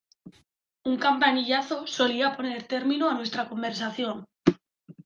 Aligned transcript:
Un 0.89 0.95
campanillazo 1.05 1.85
solía 1.95 2.35
poner 2.37 2.61
término 2.73 3.05
a 3.07 3.13
nuestra 3.13 3.47
conversación. 3.51 4.15